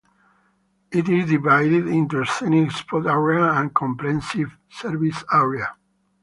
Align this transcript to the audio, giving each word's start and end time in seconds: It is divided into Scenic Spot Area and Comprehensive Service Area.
It 0.91 1.07
is 1.09 1.29
divided 1.29 1.85
into 1.87 2.25
Scenic 2.25 2.71
Spot 2.71 3.05
Area 3.05 3.51
and 3.51 3.71
Comprehensive 3.71 4.57
Service 4.67 5.23
Area. 5.31 5.75